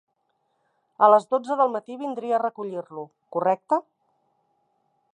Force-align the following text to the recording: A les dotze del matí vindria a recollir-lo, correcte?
A 1.07 1.09
les 1.15 1.27
dotze 1.35 1.59
del 1.59 1.71
matí 1.77 1.99
vindria 2.05 2.39
a 2.39 2.41
recollir-lo, 2.45 3.07
correcte? 3.37 3.83